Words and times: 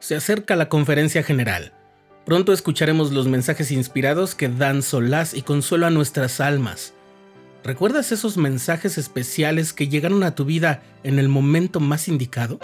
Se 0.00 0.16
acerca 0.16 0.56
la 0.56 0.70
conferencia 0.70 1.22
general. 1.22 1.74
Pronto 2.24 2.54
escucharemos 2.54 3.12
los 3.12 3.28
mensajes 3.28 3.70
inspirados 3.70 4.34
que 4.34 4.48
dan 4.48 4.82
solaz 4.82 5.34
y 5.34 5.42
consuelo 5.42 5.86
a 5.86 5.90
nuestras 5.90 6.40
almas. 6.40 6.94
¿Recuerdas 7.62 8.10
esos 8.10 8.38
mensajes 8.38 8.96
especiales 8.96 9.74
que 9.74 9.88
llegaron 9.88 10.22
a 10.22 10.34
tu 10.34 10.46
vida 10.46 10.82
en 11.02 11.18
el 11.18 11.28
momento 11.28 11.80
más 11.80 12.08
indicado? 12.08 12.58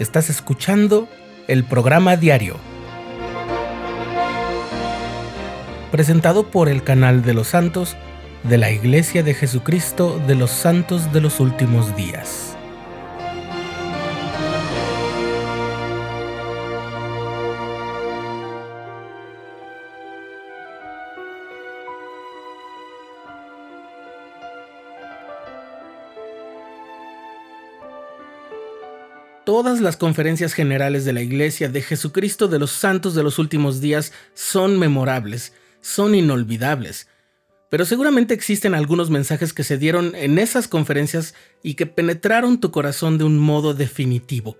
Estás 0.00 0.30
escuchando 0.30 1.08
el 1.46 1.62
programa 1.62 2.16
diario, 2.16 2.56
presentado 5.92 6.50
por 6.50 6.68
el 6.68 6.82
canal 6.82 7.22
de 7.22 7.34
los 7.34 7.48
santos 7.48 7.96
de 8.42 8.58
la 8.58 8.72
Iglesia 8.72 9.22
de 9.22 9.34
Jesucristo 9.34 10.20
de 10.26 10.34
los 10.34 10.50
Santos 10.50 11.12
de 11.12 11.20
los 11.20 11.38
Últimos 11.38 11.94
Días. 11.96 12.57
Todas 29.48 29.80
las 29.80 29.96
conferencias 29.96 30.52
generales 30.52 31.06
de 31.06 31.14
la 31.14 31.22
Iglesia 31.22 31.70
de 31.70 31.80
Jesucristo 31.80 32.48
de 32.48 32.58
los 32.58 32.70
Santos 32.70 33.14
de 33.14 33.22
los 33.22 33.38
Últimos 33.38 33.80
Días 33.80 34.12
son 34.34 34.78
memorables, 34.78 35.54
son 35.80 36.14
inolvidables. 36.14 37.08
Pero 37.70 37.86
seguramente 37.86 38.34
existen 38.34 38.74
algunos 38.74 39.08
mensajes 39.08 39.54
que 39.54 39.64
se 39.64 39.78
dieron 39.78 40.14
en 40.14 40.38
esas 40.38 40.68
conferencias 40.68 41.34
y 41.62 41.76
que 41.76 41.86
penetraron 41.86 42.60
tu 42.60 42.70
corazón 42.70 43.16
de 43.16 43.24
un 43.24 43.38
modo 43.38 43.72
definitivo. 43.72 44.58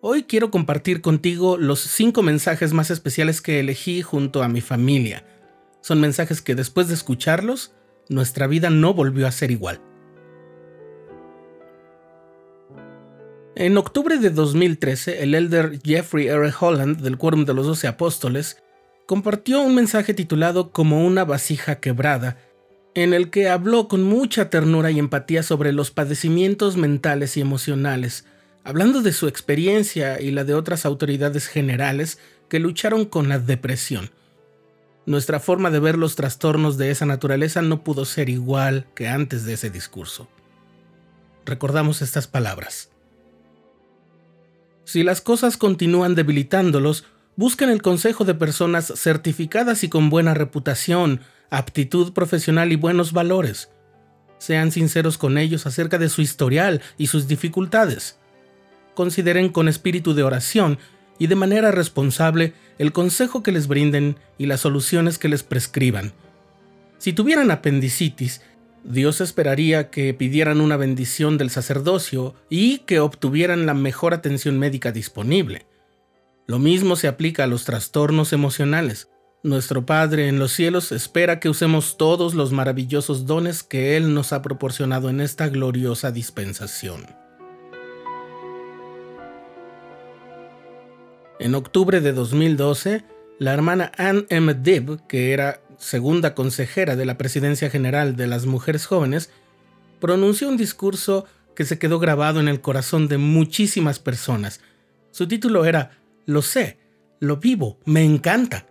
Hoy 0.00 0.24
quiero 0.24 0.50
compartir 0.50 1.00
contigo 1.00 1.56
los 1.56 1.78
cinco 1.78 2.24
mensajes 2.24 2.72
más 2.72 2.90
especiales 2.90 3.40
que 3.40 3.60
elegí 3.60 4.02
junto 4.02 4.42
a 4.42 4.48
mi 4.48 4.60
familia. 4.60 5.24
Son 5.80 6.00
mensajes 6.00 6.42
que 6.42 6.56
después 6.56 6.88
de 6.88 6.94
escucharlos, 6.94 7.70
nuestra 8.08 8.48
vida 8.48 8.68
no 8.68 8.94
volvió 8.94 9.28
a 9.28 9.30
ser 9.30 9.52
igual. 9.52 9.80
En 13.60 13.76
octubre 13.76 14.18
de 14.18 14.30
2013, 14.30 15.24
el 15.24 15.34
elder 15.34 15.80
Jeffrey 15.84 16.28
R. 16.28 16.52
Holland 16.60 17.00
del 17.00 17.18
Quórum 17.18 17.44
de 17.44 17.54
los 17.54 17.66
Doce 17.66 17.88
Apóstoles 17.88 18.62
compartió 19.04 19.60
un 19.62 19.74
mensaje 19.74 20.14
titulado 20.14 20.70
Como 20.70 21.04
una 21.04 21.24
vasija 21.24 21.80
quebrada, 21.80 22.38
en 22.94 23.14
el 23.14 23.30
que 23.30 23.48
habló 23.48 23.88
con 23.88 24.04
mucha 24.04 24.48
ternura 24.48 24.92
y 24.92 25.00
empatía 25.00 25.42
sobre 25.42 25.72
los 25.72 25.90
padecimientos 25.90 26.76
mentales 26.76 27.36
y 27.36 27.40
emocionales, 27.40 28.26
hablando 28.62 29.02
de 29.02 29.12
su 29.12 29.26
experiencia 29.26 30.20
y 30.20 30.30
la 30.30 30.44
de 30.44 30.54
otras 30.54 30.86
autoridades 30.86 31.48
generales 31.48 32.20
que 32.48 32.60
lucharon 32.60 33.06
con 33.06 33.28
la 33.28 33.40
depresión. 33.40 34.12
Nuestra 35.04 35.40
forma 35.40 35.72
de 35.72 35.80
ver 35.80 35.98
los 35.98 36.14
trastornos 36.14 36.78
de 36.78 36.92
esa 36.92 37.06
naturaleza 37.06 37.60
no 37.60 37.82
pudo 37.82 38.04
ser 38.04 38.28
igual 38.28 38.86
que 38.94 39.08
antes 39.08 39.44
de 39.44 39.54
ese 39.54 39.68
discurso. 39.68 40.28
Recordamos 41.44 42.02
estas 42.02 42.28
palabras. 42.28 42.90
Si 44.88 45.02
las 45.02 45.20
cosas 45.20 45.58
continúan 45.58 46.14
debilitándolos, 46.14 47.04
busquen 47.36 47.68
el 47.68 47.82
consejo 47.82 48.24
de 48.24 48.32
personas 48.32 48.90
certificadas 48.96 49.84
y 49.84 49.90
con 49.90 50.08
buena 50.08 50.32
reputación, 50.32 51.20
aptitud 51.50 52.14
profesional 52.14 52.72
y 52.72 52.76
buenos 52.76 53.12
valores. 53.12 53.68
Sean 54.38 54.72
sinceros 54.72 55.18
con 55.18 55.36
ellos 55.36 55.66
acerca 55.66 55.98
de 55.98 56.08
su 56.08 56.22
historial 56.22 56.80
y 56.96 57.08
sus 57.08 57.28
dificultades. 57.28 58.16
Consideren 58.94 59.50
con 59.50 59.68
espíritu 59.68 60.14
de 60.14 60.22
oración 60.22 60.78
y 61.18 61.26
de 61.26 61.34
manera 61.34 61.70
responsable 61.70 62.54
el 62.78 62.92
consejo 62.92 63.42
que 63.42 63.52
les 63.52 63.68
brinden 63.68 64.16
y 64.38 64.46
las 64.46 64.60
soluciones 64.60 65.18
que 65.18 65.28
les 65.28 65.42
prescriban. 65.42 66.14
Si 66.96 67.12
tuvieran 67.12 67.50
apendicitis, 67.50 68.40
Dios 68.84 69.20
esperaría 69.20 69.90
que 69.90 70.14
pidieran 70.14 70.60
una 70.60 70.76
bendición 70.76 71.38
del 71.38 71.50
sacerdocio 71.50 72.34
y 72.48 72.78
que 72.80 73.00
obtuvieran 73.00 73.66
la 73.66 73.74
mejor 73.74 74.14
atención 74.14 74.58
médica 74.58 74.92
disponible. 74.92 75.66
Lo 76.46 76.58
mismo 76.58 76.96
se 76.96 77.08
aplica 77.08 77.44
a 77.44 77.46
los 77.46 77.64
trastornos 77.64 78.32
emocionales. 78.32 79.10
Nuestro 79.42 79.86
Padre 79.86 80.28
en 80.28 80.38
los 80.38 80.52
cielos 80.52 80.92
espera 80.92 81.40
que 81.40 81.48
usemos 81.48 81.96
todos 81.96 82.34
los 82.34 82.52
maravillosos 82.52 83.26
dones 83.26 83.62
que 83.62 83.96
Él 83.96 84.14
nos 84.14 84.32
ha 84.32 84.42
proporcionado 84.42 85.10
en 85.10 85.20
esta 85.20 85.48
gloriosa 85.48 86.10
dispensación. 86.10 87.06
En 91.38 91.54
octubre 91.54 92.00
de 92.00 92.12
2012, 92.12 93.04
la 93.38 93.54
hermana 93.54 93.92
Anne 93.96 94.26
M. 94.28 94.54
Dibb, 94.54 95.06
que 95.06 95.32
era 95.32 95.60
segunda 95.78 96.34
consejera 96.34 96.96
de 96.96 97.06
la 97.06 97.16
Presidencia 97.16 97.70
General 97.70 98.16
de 98.16 98.26
las 98.26 98.46
Mujeres 98.46 98.86
Jóvenes, 98.86 99.30
pronunció 100.00 100.48
un 100.48 100.56
discurso 100.56 101.24
que 101.54 101.64
se 101.64 101.78
quedó 101.78 101.98
grabado 101.98 102.40
en 102.40 102.48
el 102.48 102.60
corazón 102.60 103.08
de 103.08 103.18
muchísimas 103.18 103.98
personas. 103.98 104.60
Su 105.10 105.26
título 105.26 105.64
era 105.64 105.98
Lo 106.26 106.42
sé, 106.42 106.78
lo 107.20 107.38
vivo, 107.38 107.78
me 107.84 108.04
encanta. 108.04 108.66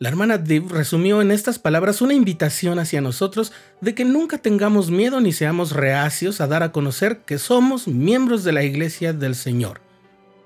La 0.00 0.08
hermana 0.08 0.38
Div 0.38 0.72
resumió 0.72 1.22
en 1.22 1.30
estas 1.30 1.58
palabras 1.58 2.02
una 2.02 2.14
invitación 2.14 2.78
hacia 2.78 3.00
nosotros 3.00 3.52
de 3.80 3.94
que 3.94 4.04
nunca 4.04 4.38
tengamos 4.38 4.90
miedo 4.90 5.20
ni 5.20 5.32
seamos 5.32 5.70
reacios 5.72 6.40
a 6.40 6.48
dar 6.48 6.62
a 6.64 6.72
conocer 6.72 7.18
que 7.18 7.38
somos 7.38 7.86
miembros 7.86 8.42
de 8.42 8.52
la 8.52 8.64
Iglesia 8.64 9.12
del 9.12 9.36
Señor, 9.36 9.80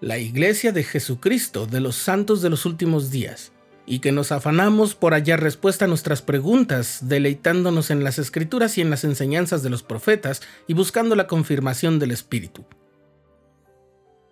la 0.00 0.18
Iglesia 0.18 0.70
de 0.70 0.84
Jesucristo 0.84 1.66
de 1.66 1.80
los 1.80 1.96
santos 1.96 2.40
de 2.40 2.50
los 2.50 2.64
últimos 2.64 3.10
días 3.10 3.52
y 3.86 3.98
que 3.98 4.12
nos 4.12 4.32
afanamos 4.32 4.94
por 4.94 5.12
hallar 5.12 5.42
respuesta 5.42 5.84
a 5.84 5.88
nuestras 5.88 6.22
preguntas, 6.22 7.00
deleitándonos 7.02 7.90
en 7.90 8.04
las 8.04 8.18
escrituras 8.18 8.78
y 8.78 8.80
en 8.80 8.90
las 8.90 9.04
enseñanzas 9.04 9.62
de 9.62 9.70
los 9.70 9.82
profetas 9.82 10.42
y 10.68 10.74
buscando 10.74 11.16
la 11.16 11.26
confirmación 11.26 11.98
del 11.98 12.12
Espíritu. 12.12 12.64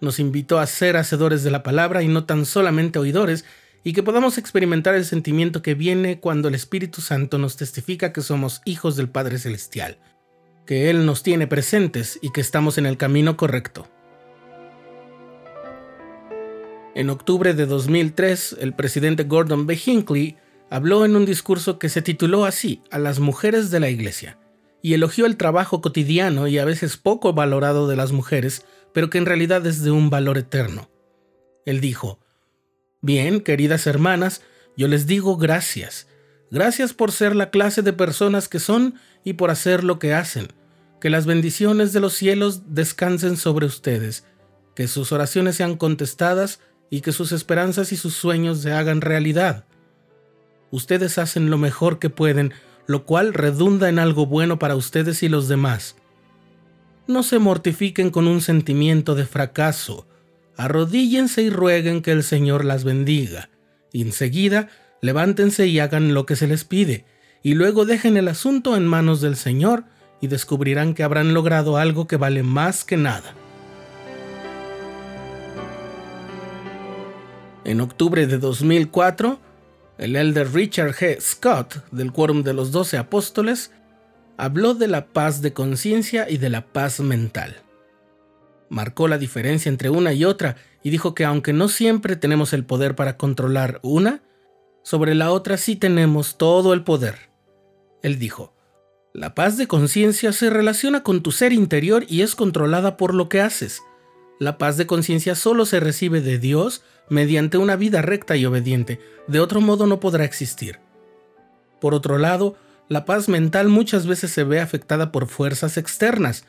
Nos 0.00 0.18
invitó 0.18 0.58
a 0.58 0.66
ser 0.66 0.96
hacedores 0.96 1.44
de 1.44 1.50
la 1.50 1.62
palabra 1.62 2.02
y 2.02 2.08
no 2.08 2.24
tan 2.24 2.46
solamente 2.46 2.98
oidores, 2.98 3.44
y 3.84 3.92
que 3.92 4.02
podamos 4.02 4.38
experimentar 4.38 4.94
el 4.94 5.04
sentimiento 5.04 5.60
que 5.60 5.74
viene 5.74 6.18
cuando 6.18 6.48
el 6.48 6.54
Espíritu 6.54 7.02
Santo 7.02 7.36
nos 7.36 7.56
testifica 7.56 8.14
que 8.14 8.22
somos 8.22 8.62
hijos 8.64 8.96
del 8.96 9.10
Padre 9.10 9.38
Celestial, 9.38 9.98
que 10.66 10.88
Él 10.88 11.04
nos 11.04 11.22
tiene 11.22 11.46
presentes 11.46 12.18
y 12.22 12.32
que 12.32 12.40
estamos 12.40 12.78
en 12.78 12.86
el 12.86 12.96
camino 12.96 13.36
correcto. 13.36 13.90
En 16.94 17.10
octubre 17.10 17.54
de 17.54 17.66
2003, 17.66 18.56
el 18.60 18.72
presidente 18.72 19.24
Gordon 19.24 19.66
B. 19.66 19.76
Hinckley 19.84 20.36
habló 20.70 21.04
en 21.04 21.16
un 21.16 21.26
discurso 21.26 21.80
que 21.80 21.88
se 21.88 22.02
tituló 22.02 22.44
así, 22.44 22.82
a 22.90 23.00
las 23.00 23.18
mujeres 23.18 23.72
de 23.72 23.80
la 23.80 23.90
Iglesia, 23.90 24.38
y 24.80 24.94
elogió 24.94 25.26
el 25.26 25.36
trabajo 25.36 25.80
cotidiano 25.80 26.46
y 26.46 26.58
a 26.58 26.64
veces 26.64 26.96
poco 26.96 27.32
valorado 27.32 27.88
de 27.88 27.96
las 27.96 28.12
mujeres, 28.12 28.64
pero 28.92 29.10
que 29.10 29.18
en 29.18 29.26
realidad 29.26 29.66
es 29.66 29.82
de 29.82 29.90
un 29.90 30.08
valor 30.08 30.38
eterno. 30.38 30.88
Él 31.66 31.80
dijo, 31.80 32.20
Bien, 33.00 33.40
queridas 33.40 33.88
hermanas, 33.88 34.42
yo 34.76 34.86
les 34.86 35.06
digo 35.06 35.36
gracias. 35.36 36.06
Gracias 36.50 36.94
por 36.94 37.10
ser 37.10 37.34
la 37.34 37.50
clase 37.50 37.82
de 37.82 37.92
personas 37.92 38.48
que 38.48 38.60
son 38.60 38.94
y 39.24 39.32
por 39.32 39.50
hacer 39.50 39.82
lo 39.82 39.98
que 39.98 40.14
hacen. 40.14 40.52
Que 41.00 41.10
las 41.10 41.26
bendiciones 41.26 41.92
de 41.92 41.98
los 41.98 42.14
cielos 42.14 42.72
descansen 42.72 43.36
sobre 43.36 43.66
ustedes, 43.66 44.24
que 44.76 44.86
sus 44.86 45.10
oraciones 45.10 45.56
sean 45.56 45.76
contestadas 45.76 46.60
y 46.94 47.00
que 47.00 47.10
sus 47.10 47.32
esperanzas 47.32 47.90
y 47.90 47.96
sus 47.96 48.14
sueños 48.14 48.60
se 48.60 48.70
hagan 48.70 49.00
realidad. 49.00 49.64
Ustedes 50.70 51.18
hacen 51.18 51.50
lo 51.50 51.58
mejor 51.58 51.98
que 51.98 52.08
pueden, 52.08 52.54
lo 52.86 53.04
cual 53.04 53.34
redunda 53.34 53.88
en 53.88 53.98
algo 53.98 54.26
bueno 54.26 54.60
para 54.60 54.76
ustedes 54.76 55.24
y 55.24 55.28
los 55.28 55.48
demás. 55.48 55.96
No 57.08 57.24
se 57.24 57.40
mortifiquen 57.40 58.10
con 58.10 58.28
un 58.28 58.40
sentimiento 58.40 59.16
de 59.16 59.26
fracaso. 59.26 60.06
Arrodíllense 60.56 61.42
y 61.42 61.50
rueguen 61.50 62.00
que 62.00 62.12
el 62.12 62.22
Señor 62.22 62.64
las 62.64 62.84
bendiga. 62.84 63.50
enseguida, 63.92 64.68
levántense 65.02 65.66
y 65.66 65.80
hagan 65.80 66.14
lo 66.14 66.26
que 66.26 66.36
se 66.36 66.46
les 66.46 66.62
pide, 66.62 67.06
y 67.42 67.54
luego 67.54 67.86
dejen 67.86 68.16
el 68.16 68.28
asunto 68.28 68.76
en 68.76 68.86
manos 68.86 69.20
del 69.20 69.34
Señor 69.34 69.82
y 70.20 70.28
descubrirán 70.28 70.94
que 70.94 71.02
habrán 71.02 71.34
logrado 71.34 71.76
algo 71.76 72.06
que 72.06 72.18
vale 72.18 72.44
más 72.44 72.84
que 72.84 72.96
nada. 72.96 73.34
En 77.64 77.80
octubre 77.80 78.26
de 78.26 78.38
2004, 78.38 79.40
el 79.96 80.16
elder 80.16 80.52
Richard 80.52 80.92
G. 80.92 81.18
Scott, 81.18 81.90
del 81.90 82.12
Quórum 82.12 82.42
de 82.42 82.52
los 82.52 82.72
Doce 82.72 82.98
Apóstoles, 82.98 83.70
habló 84.36 84.74
de 84.74 84.86
la 84.86 85.06
paz 85.06 85.40
de 85.40 85.54
conciencia 85.54 86.28
y 86.28 86.36
de 86.36 86.50
la 86.50 86.66
paz 86.66 87.00
mental. 87.00 87.62
Marcó 88.68 89.08
la 89.08 89.16
diferencia 89.16 89.70
entre 89.70 89.88
una 89.88 90.12
y 90.12 90.26
otra 90.26 90.56
y 90.82 90.90
dijo 90.90 91.14
que 91.14 91.24
aunque 91.24 91.54
no 91.54 91.68
siempre 91.68 92.16
tenemos 92.16 92.52
el 92.52 92.64
poder 92.64 92.96
para 92.96 93.16
controlar 93.16 93.80
una, 93.82 94.22
sobre 94.82 95.14
la 95.14 95.30
otra 95.30 95.56
sí 95.56 95.76
tenemos 95.76 96.36
todo 96.36 96.74
el 96.74 96.84
poder. 96.84 97.30
Él 98.02 98.18
dijo, 98.18 98.52
La 99.14 99.34
paz 99.34 99.56
de 99.56 99.66
conciencia 99.66 100.32
se 100.32 100.50
relaciona 100.50 101.02
con 101.02 101.22
tu 101.22 101.32
ser 101.32 101.54
interior 101.54 102.04
y 102.08 102.20
es 102.20 102.34
controlada 102.34 102.98
por 102.98 103.14
lo 103.14 103.30
que 103.30 103.40
haces. 103.40 103.80
La 104.38 104.58
paz 104.58 104.76
de 104.76 104.86
conciencia 104.86 105.34
solo 105.34 105.64
se 105.64 105.80
recibe 105.80 106.20
de 106.20 106.38
Dios 106.38 106.82
mediante 107.08 107.58
una 107.58 107.76
vida 107.76 108.02
recta 108.02 108.36
y 108.36 108.44
obediente, 108.46 109.00
de 109.28 109.40
otro 109.40 109.60
modo 109.60 109.86
no 109.86 110.00
podrá 110.00 110.24
existir. 110.24 110.80
Por 111.80 111.94
otro 111.94 112.18
lado, 112.18 112.56
la 112.88 113.04
paz 113.04 113.28
mental 113.28 113.68
muchas 113.68 114.06
veces 114.06 114.30
se 114.30 114.44
ve 114.44 114.60
afectada 114.60 115.12
por 115.12 115.26
fuerzas 115.26 115.76
externas. 115.76 116.44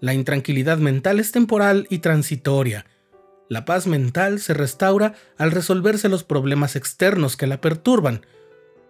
La 0.00 0.14
intranquilidad 0.14 0.78
mental 0.78 1.20
es 1.20 1.32
temporal 1.32 1.86
y 1.90 1.98
transitoria. 1.98 2.86
La 3.48 3.64
paz 3.64 3.86
mental 3.86 4.40
se 4.40 4.52
restaura 4.52 5.14
al 5.38 5.50
resolverse 5.50 6.08
los 6.08 6.24
problemas 6.24 6.76
externos 6.76 7.36
que 7.36 7.46
la 7.46 7.60
perturban. 7.60 8.26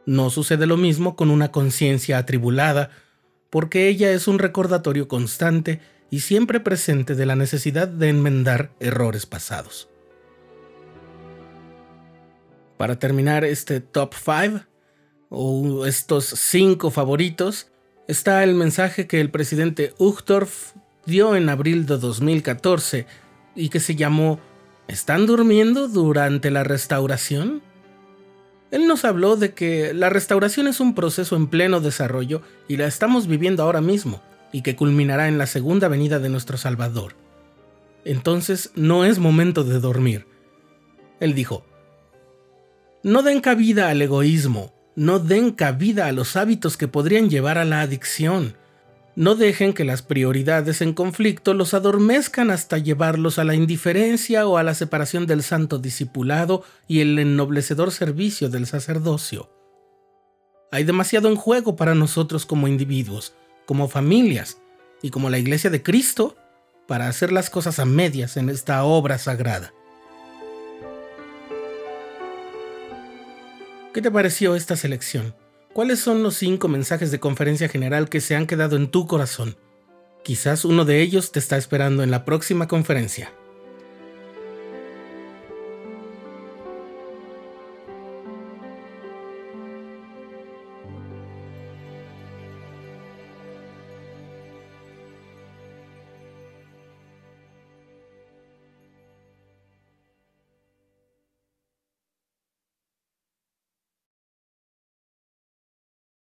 No 0.07 0.31
sucede 0.31 0.67
lo 0.67 0.77
mismo 0.77 1.17
con 1.17 1.31
una 1.31 1.53
conciencia 1.53 2.19
atribulada, 2.19 2.91
porque 3.51 3.89
ella 3.89 4.11
es 4.11 4.27
un 4.27 4.39
recordatorio 4.39 5.07
constante 5.07 5.81
y 6.11 6.21
siempre 6.21 6.61
presente 6.61 7.15
de 7.15 7.27
la 7.27 7.37
necesidad 7.37 7.89
de 7.89 8.09
enmendar 8.09 8.71
errores 8.81 9.27
pasados. 9.27 9.89
Para 12.77 12.99
terminar 12.99 13.45
este 13.45 13.81
top 13.81 14.15
5, 14.15 14.61
o 15.31 15.87
estos 15.87 16.27
5 16.27 16.91
favoritos, 16.91 17.71
está 18.07 18.45
el 18.45 18.55
mensaje 18.55 19.07
que 19.07 19.21
el 19.21 19.31
presidente 19.31 19.95
Uchtdorf 19.99 20.73
dio 21.05 21.37
en 21.37 21.49
abril 21.49 21.87
de 21.87 21.99
2014 21.99 23.07
y 23.55 23.69
que 23.69 23.81
se 23.81 23.97
llamó 23.97 24.41
¿Están 24.87 25.27
durmiendo 25.27 25.89
durante 25.89 26.51
la 26.51 26.65
restauración? 26.65 27.63
Él 28.71 28.87
nos 28.87 29.05
habló 29.05 29.37
de 29.37 29.53
que 29.53 29.93
la 29.95 30.11
restauración 30.11 30.67
es 30.67 30.81
un 30.81 30.95
proceso 30.95 31.37
en 31.37 31.47
pleno 31.47 31.81
desarrollo 31.81 32.43
y 32.69 32.77
la 32.77 32.87
estamos 32.87 33.27
viviendo 33.27 33.63
ahora 33.63 33.81
mismo, 33.81 34.23
y 34.53 34.63
que 34.63 34.77
culminará 34.77 35.29
en 35.29 35.39
la 35.39 35.47
segunda 35.47 35.89
venida 35.89 36.19
de 36.19 36.29
nuestro 36.29 36.57
Salvador. 36.57 37.15
Entonces 38.05 38.71
no 38.75 39.05
es 39.05 39.19
momento 39.19 39.65
de 39.65 39.81
dormir. 39.81 40.27
Él 41.21 41.35
dijo, 41.35 41.65
no 43.03 43.23
den 43.23 43.41
cabida 43.41 43.91
al 43.91 44.03
egoísmo, 44.03 44.73
no 44.97 45.19
den 45.19 45.53
cabida 45.53 46.07
a 46.07 46.13
los 46.13 46.37
hábitos 46.37 46.77
que 46.77 46.89
podrían 46.89 47.31
llevar 47.31 47.59
a 47.59 47.65
la 47.65 47.81
adicción. 47.81 48.57
No 49.15 49.35
dejen 49.35 49.73
que 49.73 49.85
las 49.85 50.03
prioridades 50.03 50.81
en 50.81 50.95
conflicto 50.95 51.55
los 51.55 51.75
adormezcan 51.75 52.51
hasta 52.51 52.79
llevarlos 52.79 53.39
a 53.39 53.45
la 53.45 53.55
indiferencia 53.55 54.47
o 54.47 54.59
a 54.59 54.63
la 54.63 54.75
separación 54.75 55.27
del 55.27 55.43
santo 55.43 55.79
discipulado 55.79 56.63
y 56.87 57.01
el 57.01 57.19
ennoblecedor 57.19 57.91
servicio 57.91 58.49
del 58.49 58.67
sacerdocio. 58.67 59.51
Hay 60.71 60.85
demasiado 60.85 61.29
en 61.29 61.37
juego 61.37 61.77
para 61.77 61.95
nosotros 61.95 62.47
como 62.47 62.69
individuos, 62.69 63.35
como 63.69 63.87
familias 63.87 64.57
y 65.03 65.11
como 65.11 65.29
la 65.29 65.39
Iglesia 65.39 65.69
de 65.69 65.83
Cristo 65.83 66.39
para 66.87 67.07
hacer 67.07 67.33
las 67.33 67.51
cosas 67.51 67.79
a 67.79 67.85
medias 67.85 68.39
en 68.39 68.49
esta 68.49 68.83
obra 68.83 69.19
sagrada. 69.19 69.75
¿Qué 73.93 74.01
te 74.01 74.11
pareció 74.11 74.57
esta 74.57 74.75
selección? 74.75 75.35
¿Cuáles 75.75 76.01
son 76.01 76.23
los 76.23 76.37
cinco 76.37 76.69
mensajes 76.69 77.11
de 77.11 77.21
conferencia 77.21 77.69
general 77.69 78.09
que 78.09 78.23
se 78.23 78.35
han 78.35 78.47
quedado 78.47 78.75
en 78.77 78.91
tu 78.91 79.07
corazón? 79.07 79.59
Quizás 80.25 80.65
uno 80.65 80.87
de 80.87 81.03
ellos 81.03 81.31
te 81.31 81.39
está 81.39 81.59
esperando 81.59 82.03
en 82.03 82.11
la 82.11 82.25
próxima 82.25 82.69
conferencia. 82.69 83.35